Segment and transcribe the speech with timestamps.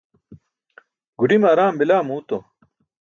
[1.17, 2.37] guḍime araam bila muuto